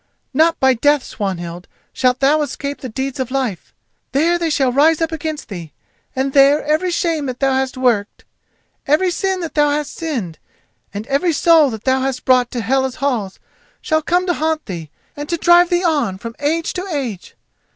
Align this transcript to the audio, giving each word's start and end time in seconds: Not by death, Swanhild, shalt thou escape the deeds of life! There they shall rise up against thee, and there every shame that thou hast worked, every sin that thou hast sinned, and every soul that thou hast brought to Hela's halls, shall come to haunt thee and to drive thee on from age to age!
Not 0.33 0.59
by 0.59 0.73
death, 0.73 1.03
Swanhild, 1.03 1.67
shalt 1.93 2.21
thou 2.21 2.41
escape 2.41 2.81
the 2.81 2.89
deeds 2.89 3.19
of 3.19 3.29
life! 3.29 3.71
There 4.13 4.39
they 4.39 4.49
shall 4.49 4.71
rise 4.71 4.99
up 4.99 5.11
against 5.11 5.47
thee, 5.47 5.73
and 6.15 6.33
there 6.33 6.63
every 6.65 6.89
shame 6.89 7.27
that 7.27 7.39
thou 7.39 7.53
hast 7.53 7.77
worked, 7.77 8.25
every 8.87 9.11
sin 9.11 9.41
that 9.41 9.53
thou 9.53 9.69
hast 9.69 9.93
sinned, 9.93 10.39
and 10.91 11.05
every 11.05 11.33
soul 11.33 11.69
that 11.69 11.83
thou 11.83 11.99
hast 12.01 12.25
brought 12.25 12.49
to 12.49 12.61
Hela's 12.61 12.95
halls, 12.95 13.37
shall 13.79 14.01
come 14.01 14.25
to 14.25 14.33
haunt 14.33 14.65
thee 14.65 14.89
and 15.15 15.29
to 15.29 15.37
drive 15.37 15.69
thee 15.69 15.83
on 15.83 16.17
from 16.17 16.35
age 16.39 16.73
to 16.73 16.87
age! 16.91 17.35